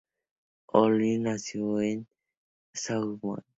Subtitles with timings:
[0.73, 2.07] Oliveira nació en
[2.73, 3.43] São Paulo.